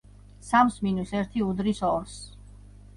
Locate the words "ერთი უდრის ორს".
1.21-2.21